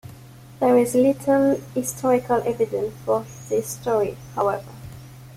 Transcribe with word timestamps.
There 0.59 0.79
is 0.79 0.95
little 0.95 1.61
historical 1.75 2.37
evidence 2.43 2.95
for 3.05 3.23
this 3.49 3.67
story, 3.67 4.17
however. 4.33 4.65